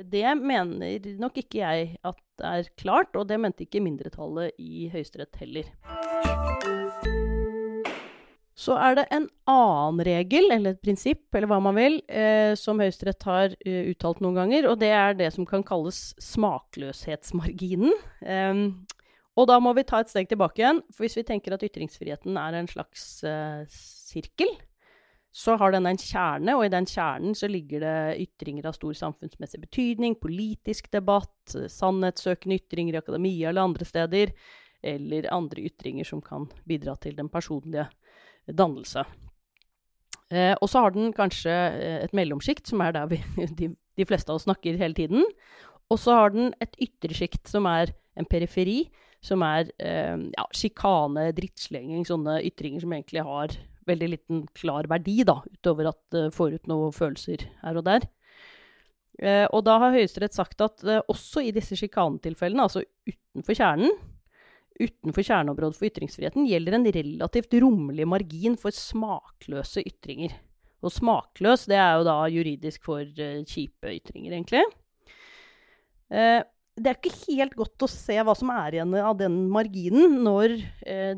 Det 0.10 0.26
mener 0.40 1.12
nok 1.22 1.38
ikke 1.44 1.60
jeg 1.62 1.92
at 2.02 2.22
er 2.42 2.70
klart, 2.82 3.14
og 3.14 3.28
det 3.30 3.38
mente 3.42 3.68
ikke 3.68 3.84
mindretallet 3.84 4.58
i 4.58 4.88
Høyesterett 4.94 5.38
heller. 5.44 5.70
Så 8.54 8.76
er 8.78 8.98
det 9.00 9.06
en 9.12 9.26
annen 9.50 10.02
regel, 10.06 10.52
eller 10.54 10.76
et 10.76 10.82
prinsipp, 10.84 11.26
eller 11.34 11.50
hva 11.50 11.60
man 11.64 11.78
vil, 11.78 11.98
eh, 12.08 12.54
som 12.60 12.80
Høyesterett 12.82 13.26
har 13.28 13.56
uh, 13.58 13.84
uttalt 13.90 14.22
noen 14.24 14.38
ganger, 14.38 14.68
og 14.70 14.78
det 14.82 14.92
er 14.94 15.18
det 15.18 15.32
som 15.34 15.48
kan 15.50 15.66
kalles 15.66 16.14
smakløshetsmarginen. 16.22 17.96
Um, 18.22 18.68
og 19.34 19.50
da 19.50 19.58
må 19.58 19.74
vi 19.74 19.86
ta 19.90 20.04
et 20.04 20.14
steg 20.14 20.30
tilbake 20.30 20.62
igjen, 20.62 20.84
for 20.94 21.06
hvis 21.06 21.18
vi 21.18 21.26
tenker 21.28 21.56
at 21.56 21.66
ytringsfriheten 21.66 22.38
er 22.38 22.60
en 22.60 22.70
slags 22.70 23.08
uh, 23.26 23.66
sirkel, 23.74 24.54
så 25.34 25.56
har 25.58 25.74
den 25.74 25.88
en 25.90 25.98
kjerne, 25.98 26.54
og 26.54 26.68
i 26.68 26.70
den 26.70 26.86
kjernen 26.86 27.34
så 27.34 27.48
ligger 27.50 27.82
det 27.82 27.96
ytringer 28.22 28.68
av 28.70 28.76
stor 28.78 28.94
samfunnsmessig 29.00 29.64
betydning, 29.64 30.14
politisk 30.22 30.92
debatt, 30.94 31.56
sannhetssøkende 31.74 32.60
ytringer 32.62 32.94
i 32.94 33.02
akademia 33.02 33.50
eller 33.50 33.66
andre 33.66 33.88
steder, 33.90 34.36
eller 34.84 35.30
andre 35.34 35.66
ytringer 35.66 36.06
som 36.06 36.22
kan 36.22 36.46
bidra 36.70 36.94
til 37.02 37.18
den 37.18 37.32
personlige 37.34 37.88
dannelse. 38.46 39.08
Eh, 40.30 40.54
og 40.60 40.70
så 40.70 40.86
har 40.86 40.94
den 40.94 41.10
kanskje 41.18 41.52
eh, 41.52 41.98
et 42.06 42.14
mellomsjikt, 42.14 42.70
som 42.70 42.86
er 42.86 42.94
der 42.94 43.10
vi, 43.10 43.20
de, 43.60 43.74
de, 43.74 44.06
fleste 44.06 44.30
av 44.30 44.38
oss 44.38 44.46
snakker 44.46 44.78
hele 44.78 44.98
tiden. 44.98 45.26
Og 45.90 45.98
så 45.98 46.14
har 46.18 46.34
den 46.34 46.54
et 46.62 46.78
ytre 46.82 47.28
som 47.50 47.66
er 47.70 47.96
en 48.18 48.30
periferi, 48.30 48.84
som 49.24 49.42
er 49.42 49.70
eh, 49.82 50.30
ja, 50.30 50.48
sjikane, 50.54 51.32
drittslenging, 51.34 52.06
sånne 52.06 52.42
ytringer 52.46 52.86
som 52.86 52.94
egentlig 52.94 53.26
har 53.26 53.58
veldig 53.88 54.10
liten 54.16 54.44
klar 54.58 54.88
verdi, 54.92 55.22
da, 55.28 55.40
utover 55.58 55.92
at 55.92 56.02
det 56.14 56.28
uh, 56.30 56.34
får 56.34 56.60
ut 56.60 56.70
noen 56.72 56.96
følelser 56.96 57.48
her 57.64 57.80
og 57.80 57.88
der. 57.88 58.08
Eh, 59.22 59.46
og 59.54 59.62
da 59.68 59.78
har 59.82 59.94
Høyesterett 59.94 60.34
sagt 60.34 60.62
at 60.66 60.82
eh, 60.88 61.04
også 61.12 61.44
i 61.46 61.54
disse 61.54 61.78
sjikanetilfellene, 61.78 62.66
altså 62.66 62.82
utenfor 63.06 63.58
kjernen, 63.60 63.94
utenfor 64.80 65.28
kjerneområdet 65.28 65.78
for 65.78 65.90
ytringsfriheten 65.92 66.48
gjelder 66.50 66.80
en 66.80 66.88
relativt 66.96 67.54
rommelig 67.62 68.08
margin 68.10 68.58
for 68.58 68.74
smakløse 68.74 69.86
ytringer. 69.86 70.34
Og 70.84 70.92
smakløs, 70.92 71.68
det 71.70 71.78
er 71.78 72.00
jo 72.00 72.08
da 72.08 72.18
juridisk 72.34 72.90
for 72.90 73.06
kjipe 73.06 73.94
ytringer, 73.94 74.34
egentlig. 74.34 74.64
Det 76.10 76.90
er 76.90 76.98
ikke 76.98 77.14
helt 77.30 77.54
godt 77.56 77.86
å 77.86 77.88
se 77.88 78.18
hva 78.20 78.34
som 78.36 78.52
er 78.52 78.76
igjen 78.76 78.98
av 79.00 79.16
den 79.22 79.38
marginen 79.54 80.18
når 80.26 80.58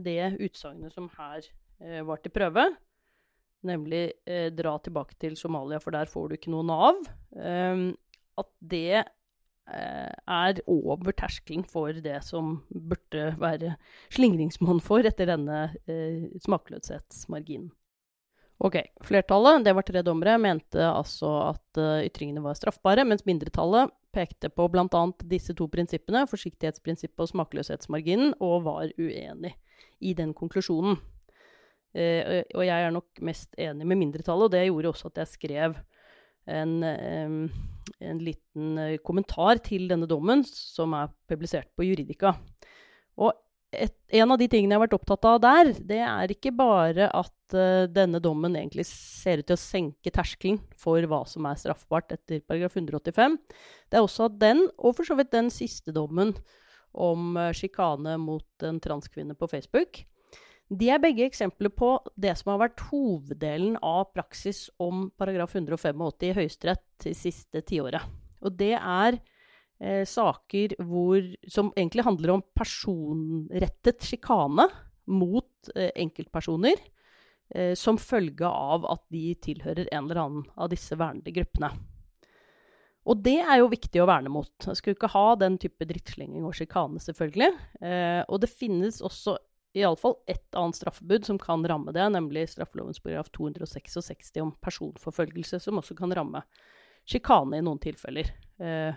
det 0.05 0.36
utsagnet 0.45 0.93
som 0.93 1.07
her 1.15 1.48
var 1.79 2.22
til 2.24 2.32
prøve, 2.32 2.70
nemlig 3.65 4.13
'dra 4.55 4.77
tilbake 4.79 5.15
til 5.20 5.36
Somalia, 5.36 5.79
for 5.79 5.91
der 5.91 6.05
får 6.05 6.29
du 6.29 6.36
ikke 6.38 6.53
noe 6.53 6.63
Nav', 6.63 7.05
at 8.38 8.50
det 8.62 9.03
Eh, 9.65 10.12
er 10.29 10.60
over 10.70 11.10
terskelen 11.17 11.63
for 11.65 11.89
det 11.89 12.20
som 12.22 12.60
burde 12.70 13.32
være 13.41 13.72
slingringsmonn 14.13 14.77
for 14.86 15.01
etter 15.10 15.32
denne 15.32 15.72
eh, 15.89 16.27
smakløshetsmarginen. 16.44 17.72
Ok, 18.62 18.77
Flertallet, 19.03 19.65
det 19.65 19.74
var 19.75 19.84
tre 19.84 20.03
dommere, 20.05 20.38
mente 20.39 20.79
altså 20.79 21.32
at 21.50 21.79
ytringene 22.05 22.44
var 22.46 22.55
straffbare, 22.55 23.03
mens 23.03 23.25
mindretallet 23.27 23.91
pekte 24.15 24.48
på 24.53 24.70
bl.a. 24.72 25.01
disse 25.27 25.51
to 25.58 25.67
prinsippene, 25.67 26.22
forsiktighetsprinsippet 26.29 27.25
og 27.25 27.34
smakløshetsmarginen, 27.34 28.38
og 28.39 28.63
var 28.70 28.94
uenig 28.96 29.51
i 30.00 30.13
den 30.15 30.32
konklusjonen. 30.38 31.01
Uh, 31.95 32.41
og 32.57 32.65
jeg 32.67 32.75
er 32.75 32.91
nok 32.91 33.23
mest 33.23 33.55
enig 33.61 33.87
med 33.87 34.01
mindretallet, 34.01 34.49
og 34.49 34.51
det 34.51 34.65
gjorde 34.67 34.91
også 34.91 35.13
at 35.13 35.23
jeg 35.23 35.33
skrev 35.35 35.77
en, 36.45 36.83
en 36.85 38.19
liten 38.21 38.77
eh, 38.77 38.97
kommentar 39.05 39.59
til 39.65 39.87
denne 39.89 40.07
dommen, 40.09 40.43
som 40.45 40.93
er 40.97 41.09
publisert 41.29 41.71
på 41.77 41.87
Juridika. 41.87 42.35
Og 43.17 43.33
et, 43.75 43.95
en 44.15 44.31
av 44.31 44.39
de 44.39 44.47
tingene 44.51 44.75
jeg 44.75 44.79
har 44.79 44.85
vært 44.85 44.97
opptatt 44.97 45.27
av 45.27 45.39
der, 45.43 45.71
det 45.83 46.01
er 46.05 46.31
ikke 46.31 46.53
bare 46.55 47.09
at 47.09 47.55
uh, 47.57 47.87
denne 47.91 48.21
dommen 48.23 48.55
egentlig 48.55 48.85
ser 48.87 49.41
ut 49.41 49.49
til 49.49 49.57
å 49.57 49.61
senke 49.61 50.13
terskelen 50.13 50.61
for 50.79 51.03
hva 51.09 51.23
som 51.27 51.47
er 51.49 51.59
straffbart 51.59 52.13
etter 52.15 52.43
paragraf 52.45 52.77
185. 52.77 53.35
Det 53.91 53.99
er 53.99 54.05
også 54.05 54.29
at 54.29 54.37
den, 54.39 54.63
og 54.79 54.95
for 54.95 55.07
så 55.07 55.17
vidt 55.19 55.33
den 55.35 55.51
siste 55.53 55.95
dommen 55.95 56.31
om 56.95 57.35
uh, 57.35 57.51
sjikane 57.55 58.15
mot 58.21 58.67
en 58.67 58.79
transkvinne 58.83 59.35
på 59.35 59.49
Facebook, 59.51 60.05
de 60.74 60.89
er 60.89 61.01
begge 61.01 61.27
eksempler 61.27 61.69
på 61.77 61.91
det 62.17 62.34
som 62.39 62.53
har 62.53 62.63
vært 62.63 62.88
hoveddelen 62.89 63.77
av 63.86 64.07
praksis 64.15 64.65
om 64.81 65.10
paragraf 65.17 65.53
185 65.53 66.25
i 66.25 66.34
Høyesterett 66.39 67.05
det 67.05 67.13
siste 67.19 67.62
tiåret. 67.62 68.01
Og 68.41 68.57
det 68.57 68.74
er 68.74 69.19
eh, 69.77 70.03
saker 70.10 70.77
hvor, 70.81 71.22
som 71.45 71.69
egentlig 71.75 72.07
handler 72.07 72.36
om 72.38 72.43
personrettet 72.57 74.10
sjikane 74.10 74.67
mot 75.05 75.69
eh, 75.75 75.91
enkeltpersoner 76.01 76.81
eh, 77.53 77.74
som 77.77 78.01
følge 78.01 78.50
av 78.50 78.89
at 78.89 79.05
de 79.13 79.27
tilhører 79.38 79.91
en 79.91 80.07
eller 80.07 80.24
annen 80.24 80.48
av 80.57 80.74
disse 80.74 80.98
vernede 80.98 81.34
gruppene. 81.36 81.75
Og 83.05 83.22
det 83.22 83.38
er 83.38 83.60
jo 83.62 83.69
viktig 83.69 84.01
å 84.01 84.07
verne 84.10 84.31
mot. 84.34 84.50
Jeg 84.65 84.79
skulle 84.79 84.98
ikke 84.98 85.13
ha 85.13 85.27
den 85.38 85.60
type 85.62 85.86
drittslenging 85.86 86.45
og 86.48 86.55
sjikane, 86.57 86.98
selvfølgelig. 87.03 87.51
Eh, 87.86 88.22
og 88.25 88.41
det 88.41 88.50
finnes 88.50 88.98
også 89.05 89.38
iallfall 89.75 90.15
ett 90.32 90.55
annet 90.55 90.79
straffebud 90.79 91.25
som 91.27 91.39
kan 91.41 91.65
ramme 91.67 91.94
det, 91.96 92.05
nemlig 92.15 92.48
straffelovens 92.50 93.01
paragraf 93.03 93.29
266 93.36 94.32
om 94.41 94.53
personforfølgelse, 94.63 95.60
som 95.60 95.82
også 95.82 95.98
kan 95.98 96.13
ramme 96.15 96.44
sjikane 97.05 97.60
i 97.60 97.65
noen 97.65 97.82
tilfeller. 97.84 98.32
Eh, 98.60 98.96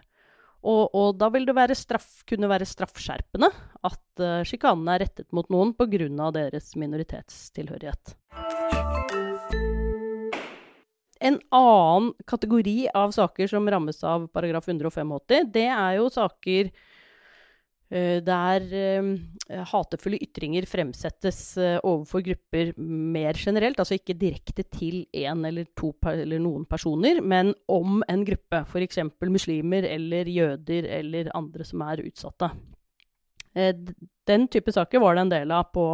og, 0.66 0.94
og, 0.94 1.12
da 1.20 1.28
vil 1.30 1.46
det 1.46 1.54
være 1.54 1.76
straff, 1.78 2.24
kunne 2.26 2.50
være 2.50 2.66
straffskjerpende 2.66 3.50
at 3.86 4.22
uh, 4.22 4.42
sjikanen 4.46 4.88
er 4.90 5.04
rettet 5.04 5.28
mot 5.30 5.46
noen 5.54 5.70
pga. 5.78 6.08
deres 6.34 6.72
minoritetstilhørighet. 6.74 8.16
En 11.22 11.38
annen 11.54 12.10
kategori 12.26 12.88
av 12.94 13.14
saker 13.14 13.50
som 13.50 13.70
rammes 13.70 14.02
av 14.06 14.26
paragraf 14.34 14.68
185, 14.68 15.14
det 15.54 15.66
er 15.70 15.98
jo 15.98 16.10
saker 16.10 16.70
der 17.88 18.64
uh, 18.68 19.62
hatefulle 19.70 20.18
ytringer 20.20 20.66
fremsettes 20.68 21.38
uh, 21.56 21.78
overfor 21.80 22.20
grupper 22.26 22.74
mer 22.76 23.38
generelt, 23.40 23.80
altså 23.80 23.96
ikke 23.96 24.18
direkte 24.20 24.66
til 24.68 25.06
én 25.16 25.46
eller 25.48 25.70
to 25.78 25.94
eller 26.12 26.42
noen 26.42 26.66
personer, 26.68 27.22
men 27.24 27.54
om 27.68 28.02
en 28.04 28.24
gruppe, 28.28 28.60
f.eks. 28.68 29.00
muslimer 29.24 29.88
eller 29.88 30.28
jøder 30.28 30.90
eller 31.00 31.32
andre 31.34 31.64
som 31.64 31.86
er 31.88 32.04
utsatte. 32.04 32.50
Den 34.28 34.44
type 34.52 34.70
saker 34.70 35.00
var 35.00 35.16
det 35.16 35.22
en 35.24 35.32
del 35.32 35.52
av 35.56 35.70
på 35.72 35.86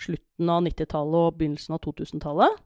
slutten 0.00 0.48
av 0.50 0.64
90-tallet 0.64 1.28
og 1.28 1.36
begynnelsen 1.38 1.76
av 1.76 1.82
2000-tallet. 1.84 2.64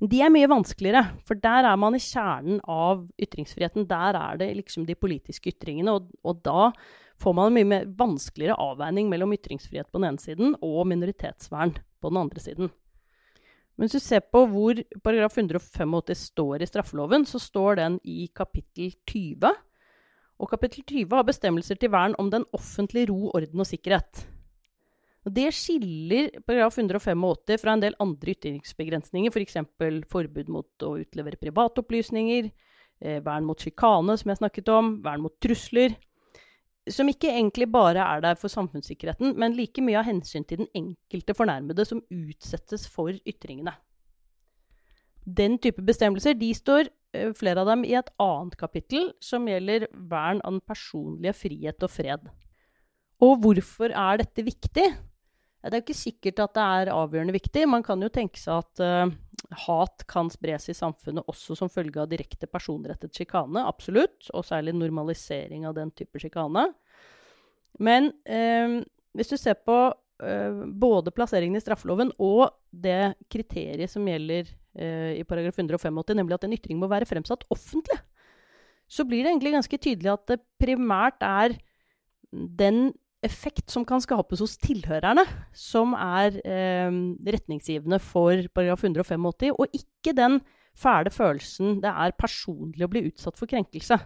De 0.00 0.22
er 0.24 0.32
mye 0.32 0.48
vanskeligere, 0.48 1.02
for 1.28 1.36
der 1.36 1.66
er 1.68 1.76
man 1.76 1.96
i 1.96 2.00
kjernen 2.00 2.60
av 2.64 3.02
ytringsfriheten. 3.20 3.84
Der 3.90 4.16
er 4.16 4.38
det 4.40 4.48
liksom 4.56 4.86
de 4.88 4.96
politiske 4.96 5.52
ytringene, 5.52 5.92
og, 5.92 6.08
og 6.24 6.40
da 6.46 6.70
får 7.20 7.36
man 7.36 7.50
en 7.50 7.68
mye 7.68 7.86
vanskeligere 7.98 8.56
avveining 8.60 9.10
mellom 9.10 9.34
ytringsfrihet 9.36 9.90
på 9.90 10.00
den 10.00 10.08
ene 10.08 10.22
siden 10.22 10.54
og 10.64 10.86
minoritetsvern 10.88 11.74
på 12.00 12.12
den 12.12 12.20
andre 12.20 12.40
siden. 12.40 12.70
Men 13.76 13.88
hvis 13.88 13.96
du 13.96 14.04
ser 14.04 14.24
på 14.24 14.42
hvor 14.48 14.80
paragraf 15.04 15.38
185 15.38 16.16
står 16.20 16.62
i 16.62 16.68
straffeloven, 16.68 17.24
så 17.28 17.40
står 17.40 17.78
den 17.80 18.00
i 18.04 18.26
kapittel 18.36 18.92
20. 19.08 19.54
Og 20.40 20.50
kapittel 20.50 20.84
20 20.84 21.16
har 21.16 21.28
bestemmelser 21.28 21.80
til 21.80 21.92
vern 21.92 22.16
om 22.20 22.28
den 22.32 22.44
offentlige 22.56 23.08
ro, 23.12 23.30
orden 23.36 23.64
og 23.64 23.68
sikkerhet. 23.68 24.26
Det 25.20 25.50
skiller 25.52 26.30
paragraf 26.48 26.78
185 26.80 27.60
fra 27.60 27.72
en 27.76 27.82
del 27.84 27.96
andre 28.00 28.32
ytringsbegrensninger, 28.32 29.32
f.eks. 29.32 29.58
For 29.76 30.04
forbud 30.12 30.48
mot 30.52 30.84
å 30.84 30.94
utlevere 31.02 31.40
privatopplysninger, 31.40 32.48
eh, 33.00 33.20
vern 33.24 33.44
mot 33.44 33.60
sjikane, 33.60 34.16
som 34.16 34.32
jeg 34.32 34.40
snakket 34.40 34.72
om, 34.72 34.94
vern 35.04 35.24
mot 35.24 35.36
trusler 35.40 35.96
som 36.88 37.08
ikke 37.10 37.28
egentlig 37.28 37.68
bare 37.72 38.00
er 38.00 38.22
der 38.24 38.38
for 38.40 38.48
samfunnssikkerheten, 38.48 39.34
men 39.38 39.56
like 39.56 39.82
mye 39.84 39.98
av 40.00 40.08
hensyn 40.08 40.46
til 40.48 40.62
den 40.62 40.70
enkelte 40.74 41.36
fornærmede 41.36 41.84
som 41.84 42.02
utsettes 42.08 42.86
for 42.88 43.12
ytringene. 43.28 43.74
Den 45.26 45.58
type 45.60 45.82
bestemmelser 45.84 46.34
de 46.38 46.48
står 46.56 46.88
eh, 47.14 47.34
flere 47.36 47.60
av 47.60 47.68
dem 47.68 47.84
i 47.84 47.92
et 47.98 48.08
annet 48.22 48.56
kapittel, 48.58 49.10
som 49.20 49.48
gjelder 49.48 49.86
vern 49.92 50.40
av 50.40 50.56
den 50.56 50.64
personlige 50.64 51.36
frihet 51.36 51.84
og 51.84 51.92
fred. 51.92 52.30
Og 53.20 53.36
hvorfor 53.44 53.92
er 53.92 54.22
dette 54.22 54.46
viktig? 54.46 54.88
Det 55.60 55.74
er 55.74 55.82
jo 55.82 55.84
ikke 55.84 55.98
sikkert 55.98 56.40
at 56.40 56.54
det 56.56 56.66
er 56.80 56.90
avgjørende 56.94 57.34
viktig. 57.36 57.66
Man 57.68 57.84
kan 57.84 58.00
jo 58.00 58.08
tenke 58.12 58.40
seg 58.40 58.62
at 58.62 58.80
uh, 58.80 59.56
hat 59.66 60.06
kan 60.08 60.30
spres 60.32 60.70
i 60.72 60.76
samfunnet 60.76 61.28
også 61.28 61.56
som 61.58 61.72
følge 61.72 62.00
av 62.00 62.08
direkte 62.08 62.48
personrettet 62.48 63.12
sjikane. 63.16 63.66
Absolutt. 63.68 64.30
Og 64.32 64.46
særlig 64.48 64.72
normalisering 64.78 65.66
av 65.68 65.76
den 65.76 65.92
type 65.92 66.22
sjikane. 66.22 66.70
Men 67.76 68.08
uh, 68.24 68.80
hvis 69.12 69.32
du 69.34 69.36
ser 69.36 69.60
på 69.60 69.76
uh, 69.92 70.62
både 70.64 71.12
plasseringen 71.12 71.60
i 71.60 71.64
straffeloven 71.64 72.14
og 72.16 72.48
det 72.72 73.12
kriteriet 73.32 73.92
som 73.92 74.08
gjelder 74.08 74.56
i 74.70 75.24
paragraf 75.26 75.56
185, 75.58 75.96
nemlig 76.14 76.36
at 76.36 76.44
en 76.46 76.52
ytring 76.54 76.78
må 76.78 76.86
være 76.86 77.08
fremsatt 77.10 77.42
offentlig, 77.50 77.96
så 78.86 79.02
blir 79.02 79.24
det 79.26 79.32
egentlig 79.32 79.50
ganske 79.56 79.78
tydelig 79.82 80.12
at 80.12 80.22
det 80.30 80.36
primært 80.62 81.24
er 81.26 81.56
den 82.30 82.92
effekt 83.26 83.70
som 83.72 83.84
kan 83.86 84.00
skapes 84.02 84.40
hos 84.42 84.56
tilhørerne, 84.60 85.24
som 85.56 85.92
er 85.96 86.38
eh, 86.44 86.92
retningsgivende 87.34 88.00
for 88.02 88.46
paragraf 88.54 88.84
185, 88.86 89.52
og 89.56 89.76
ikke 89.76 90.14
den 90.16 90.40
fæle 90.78 91.12
følelsen 91.12 91.80
det 91.82 91.90
er 91.90 92.16
personlig 92.18 92.86
å 92.86 92.90
bli 92.92 93.04
utsatt 93.10 93.38
for 93.38 93.50
krenkelse. 93.50 93.98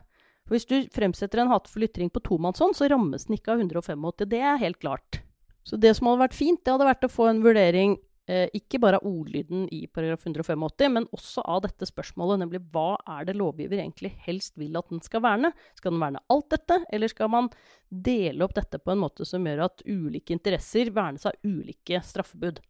For 0.45 0.57
Hvis 0.57 0.69
du 0.69 0.77
fremsetter 0.93 1.41
en 1.41 1.53
hatefull 1.53 1.87
ytring 1.87 2.11
på 2.13 2.23
tomannshånd, 2.25 2.77
så 2.77 2.89
rammes 2.91 3.29
den 3.29 3.39
ikke 3.39 3.55
av 3.55 3.63
185. 3.63 4.11
Det 4.29 4.43
er 4.43 4.61
helt 4.61 4.81
klart. 4.83 5.23
Så 5.65 5.79
det 5.81 5.95
som 5.97 6.11
hadde 6.11 6.27
vært 6.27 6.37
fint, 6.37 6.61
det 6.61 6.75
hadde 6.75 6.91
vært 6.91 7.07
å 7.07 7.13
få 7.13 7.31
en 7.31 7.41
vurdering 7.45 7.97
ikke 8.27 8.79
bare 8.81 8.97
av 8.97 9.05
ordlyden 9.05 9.67
i 9.69 9.83
paragraf 9.93 10.23
185, 10.25 10.93
men 10.95 11.09
også 11.13 11.43
av 11.45 11.61
dette 11.67 11.85
spørsmålet, 11.85 12.41
nemlig 12.41 12.63
hva 12.73 12.97
er 13.19 13.27
det 13.29 13.37
lovgiver 13.37 13.83
egentlig 13.83 14.15
helst 14.25 14.57
vil 14.57 14.79
at 14.81 14.89
den 14.89 15.03
skal 15.05 15.21
verne? 15.25 15.51
Skal 15.77 15.93
den 15.93 16.01
verne 16.01 16.23
alt 16.33 16.49
dette, 16.55 16.79
eller 16.89 17.13
skal 17.13 17.33
man 17.35 17.51
dele 17.89 18.47
opp 18.47 18.57
dette 18.57 18.81
på 18.81 18.95
en 18.95 19.03
måte 19.05 19.29
som 19.29 19.45
gjør 19.45 19.67
at 19.67 19.85
ulike 19.85 20.33
interesser 20.33 20.89
vernes 20.95 21.29
av 21.29 21.37
ulike 21.45 22.01
straffebud? 22.01 22.63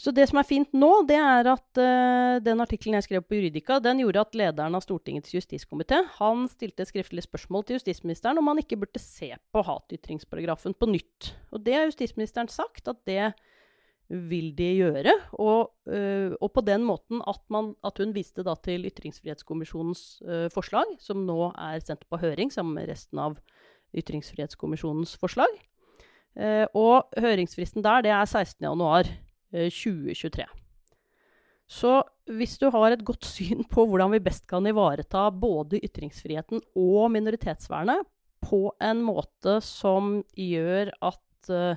Så 0.00 0.14
det 0.16 0.24
som 0.30 0.38
er 0.40 0.46
fint 0.48 0.70
nå, 0.72 0.88
det 1.04 1.18
er 1.20 1.48
at 1.50 1.76
uh, 1.76 2.38
den 2.40 2.62
artikkelen 2.64 2.96
jeg 2.96 3.04
skrev 3.04 3.24
på 3.28 3.36
Juridika, 3.36 3.76
den 3.84 4.00
gjorde 4.00 4.22
at 4.22 4.38
lederen 4.38 4.78
av 4.78 4.80
Stortingets 4.80 5.34
justiskomité 5.34 5.98
han 6.16 6.46
stilte 6.48 6.86
et 6.86 6.88
skriftlig 6.88 7.26
spørsmål 7.26 7.66
til 7.68 7.76
justisministeren 7.76 8.40
om 8.40 8.48
han 8.48 8.62
ikke 8.62 8.78
burde 8.80 9.02
se 9.02 9.28
på 9.52 9.64
hatytringsparagrafen 9.66 10.72
på 10.72 10.88
nytt. 10.88 11.34
Og 11.52 11.60
det 11.66 11.76
har 11.76 11.84
justisministeren 11.90 12.48
sagt 12.48 12.88
at 12.88 13.02
det 13.04 13.34
vil 14.10 14.50
de 14.58 14.66
gjøre. 14.80 15.12
Og, 15.38 15.70
øh, 15.86 16.32
og 16.40 16.52
på 16.52 16.60
den 16.66 16.82
måten 16.86 17.22
at, 17.30 17.40
man, 17.50 17.74
at, 17.86 17.98
hun 17.98 18.14
viste 18.14 18.42
til 18.64 18.86
Ytringsfrihetskommisjonens 18.86 20.22
uh, 20.26 20.50
forslag, 20.50 20.84
som 20.98 21.26
nå 21.26 21.52
er 21.54 21.78
sendt 21.84 22.08
på 22.10 22.16
høring 22.18 22.52
sammen 22.52 22.74
med 22.74 22.88
resten 22.90 23.18
av 23.18 23.38
Ytringsfrihetskommisjonens 23.94 25.16
forslag. 25.20 25.48
Uh, 26.34 26.66
og 26.74 27.04
høringsfristen 27.18 27.82
der, 27.84 28.00
det 28.02 28.10
er 28.10 28.24
16.1.2023. 28.26 30.44
Så 31.70 32.02
hvis 32.26 32.58
du 32.58 32.70
har 32.74 32.90
et 32.90 33.04
godt 33.06 33.24
syn 33.26 33.64
på 33.70 33.86
hvordan 33.86 34.10
vi 34.16 34.24
best 34.24 34.46
kan 34.50 34.66
ivareta 34.66 35.30
både 35.30 35.78
ytringsfriheten 35.86 36.60
og 36.74 37.10
minoritetsvernet 37.14 38.02
på 38.42 38.74
en 38.82 39.02
måte 39.06 39.60
som 39.62 40.24
gjør 40.34 40.90
at 40.98 41.54
uh, 41.54 41.74
Eh, 41.74 41.76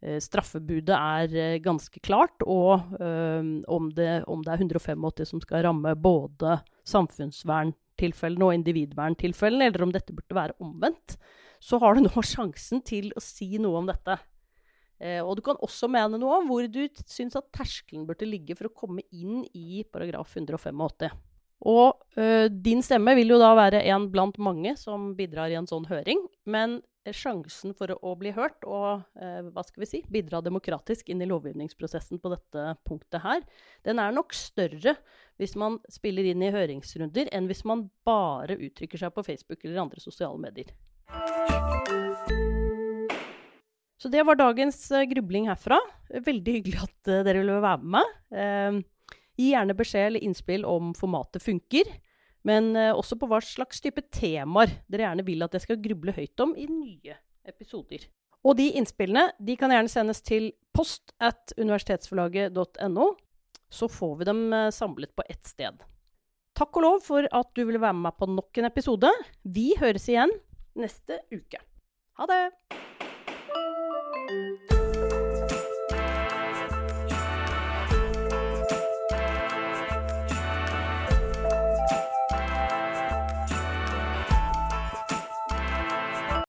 straffebudet 0.00 0.96
er 0.96 1.36
eh, 1.36 1.58
ganske 1.60 2.00
klart, 2.00 2.40
og 2.46 2.96
øh, 3.00 3.60
om, 3.68 3.90
det, 3.92 4.24
om, 4.26 4.42
det, 4.44 4.54
er 4.54 4.64
185 4.64 5.28
som 5.28 5.42
skal 5.44 5.66
ramme 5.66 5.92
både 6.00 6.56
samfunnsverntilfellene 6.88 8.48
og 8.48 8.56
individverntilfellene, 8.56 9.68
eller 9.68 9.84
om 9.84 9.92
dette 9.92 10.16
burde 10.16 10.38
være 10.38 10.56
omvendt, 10.64 11.18
så 11.60 11.80
har 11.82 11.94
du 11.94 12.06
nå 12.06 12.24
sjansen 12.32 12.80
til 12.86 13.12
å 13.12 13.24
si 13.24 13.52
noe 13.60 13.82
om 13.82 13.90
dette. 13.90 14.16
Eh, 15.00 15.20
og 15.20 15.36
du 15.36 15.44
kan 15.44 15.60
også 15.60 15.88
mene 15.92 16.20
noe 16.20 16.40
om 16.40 16.48
hvor 16.48 16.64
du 16.68 16.82
syns 17.08 17.36
at 17.36 17.48
terskelen 17.56 18.06
burde 18.08 18.28
ligge 18.28 18.56
for 18.56 18.68
å 18.68 18.76
komme 18.76 19.04
inn 19.12 19.44
i 19.56 19.82
paragraf 19.88 20.36
185. 20.36 21.12
Og 21.60 21.92
ø, 22.16 22.48
din 22.48 22.80
stemme 22.84 23.12
vil 23.18 23.34
jo 23.34 23.40
da 23.40 23.50
være 23.56 23.82
en 23.92 24.06
blant 24.12 24.38
mange 24.40 24.72
som 24.80 25.10
bidrar 25.16 25.52
i 25.52 25.58
en 25.58 25.68
sånn 25.68 25.84
høring. 25.90 26.22
Men 26.48 26.78
sjansen 27.16 27.72
for 27.76 27.92
å, 27.94 28.12
bli 28.20 28.32
hørt 28.36 28.64
og 28.68 29.06
eh, 29.16 29.40
hva 29.48 29.64
skal 29.64 29.84
vi 29.84 29.88
si, 29.88 30.00
bidra 30.12 30.42
demokratisk 30.44 31.08
inn 31.08 31.22
i 31.24 31.28
lovgivningsprosessen 31.30 32.20
på 32.20 32.32
dette 32.34 32.74
punktet 32.86 33.22
her, 33.24 33.44
den 33.88 34.02
er 34.02 34.12
nok 34.14 34.36
større 34.36 34.96
hvis 35.40 35.56
man 35.58 35.78
spiller 35.90 36.28
inn 36.28 36.44
i 36.44 36.52
høringsrunder, 36.52 37.30
enn 37.32 37.48
hvis 37.48 37.64
man 37.68 37.88
bare 38.06 38.58
uttrykker 38.60 39.00
seg 39.00 39.14
på 39.16 39.24
Facebook 39.24 39.64
eller 39.64 39.86
andre 39.86 40.02
sosiale 40.04 40.36
medier. 40.40 40.74
Så 44.00 44.08
det 44.12 44.22
var 44.24 44.38
dagens 44.40 44.78
uh, 44.92 45.04
grubling 45.08 45.48
herfra. 45.48 45.76
Veldig 46.08 46.54
hyggelig 46.58 46.84
at 46.84 47.10
dere 47.26 47.40
ville 47.42 47.60
være 47.60 47.92
med 47.96 48.84
gi 49.40 49.50
gjerne 49.54 49.76
beskjed 49.76 50.10
eller 50.10 50.24
innspill 50.26 50.66
om 50.68 50.92
formatet 50.96 51.44
funker. 51.44 51.88
Men 52.48 52.72
uh, 52.76 52.92
også 52.96 53.18
på 53.20 53.28
hva 53.30 53.40
slags 53.44 53.82
type 53.84 54.02
temaer 54.14 54.72
dere 54.90 55.08
gjerne 55.08 55.26
vil 55.26 55.44
at 55.44 55.56
jeg 55.56 55.66
skal 55.66 55.82
gruble 55.82 56.14
høyt 56.16 56.44
om 56.44 56.54
i 56.56 56.66
nye 56.70 57.16
episoder. 57.48 58.06
Og 58.46 58.56
de 58.56 58.70
innspillene 58.80 59.28
de 59.36 59.56
kan 59.60 59.72
gjerne 59.72 59.92
sendes 59.92 60.22
til 60.24 60.50
post 60.76 61.12
at 61.20 61.52
universitetsforlaget.no. 61.58 63.10
Så 63.70 63.86
får 63.92 64.14
vi 64.20 64.28
dem 64.30 64.46
uh, 64.54 64.68
samlet 64.74 65.12
på 65.16 65.26
ett 65.28 65.44
sted. 65.46 65.84
Takk 66.58 66.76
og 66.80 66.84
lov 66.84 67.02
for 67.04 67.28
at 67.30 67.52
du 67.54 67.62
ville 67.62 67.80
være 67.80 67.96
med 67.96 68.08
meg 68.08 68.16
på 68.18 68.28
nok 68.28 68.60
en 68.60 68.68
episode. 68.68 69.12
Vi 69.44 69.70
høres 69.80 70.08
igjen 70.10 70.32
neste 70.80 71.22
uke. 71.32 71.62
Ha 72.18 72.26
det! 72.28 72.42